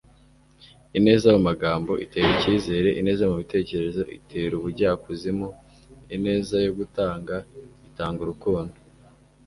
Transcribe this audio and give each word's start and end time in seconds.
ineza 0.97 1.27
mu 1.35 1.41
magambo 1.49 1.91
itera 2.05 2.29
icyizere. 2.35 2.89
ineza 2.99 3.23
mu 3.29 3.35
bitekerezo 3.41 4.01
itera 4.17 4.53
ubujyakuzimu. 4.57 5.47
ineza 6.15 6.55
yo 6.65 6.71
gutanga 6.79 7.35
itanga 7.87 8.19
urukundo 8.23 8.75